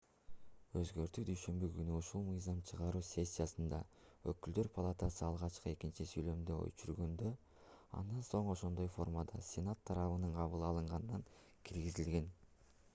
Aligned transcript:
өзгөртүү 0.79 1.23
дүйшөмбү 1.25 1.67
күнү 1.73 1.97
ушул 1.97 2.23
мыйзам 2.29 2.61
чыгаруу 2.69 3.01
сессиясында 3.09 3.81
өкүлдөр 4.33 4.69
палатасы 4.79 5.21
алгач 5.29 5.59
экинчи 5.73 6.07
сүйлөмдү 6.13 6.57
өчүргөндө 6.71 7.35
андан 8.01 8.25
соң 8.31 8.51
ошондой 8.57 8.91
формада 8.99 9.43
сенат 9.51 9.85
тарабынан 9.91 10.35
кабыл 10.41 10.67
алынганда 10.73 11.21
киргизилген 11.69 12.33